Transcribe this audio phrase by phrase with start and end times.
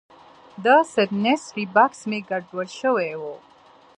[0.63, 3.23] د ستنسرۍ بکس مې ګډوډ شوی و.